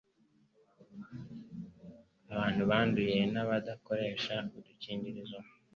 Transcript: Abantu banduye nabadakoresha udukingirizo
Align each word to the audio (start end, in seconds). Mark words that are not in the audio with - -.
Abantu 2.25 2.61
banduye 2.71 3.19
nabadakoresha 3.33 4.35
udukingirizo 4.57 5.39